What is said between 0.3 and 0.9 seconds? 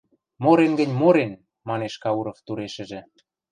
—Морен